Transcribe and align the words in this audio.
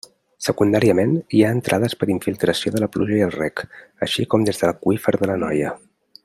Secundàriament, 0.43 1.11
hi 1.39 1.43
ha 1.43 1.51
entrades 1.57 1.95
per 2.03 2.09
infiltració 2.13 2.73
de 2.77 2.81
la 2.85 2.89
pluja 2.97 3.15
i 3.19 3.23
el 3.29 3.35
reg, 3.37 3.63
així 4.07 4.27
com 4.33 4.49
des 4.49 4.63
de 4.63 4.71
l'aqüífer 4.71 5.15
de 5.21 5.31
l'Anoia. 5.33 5.77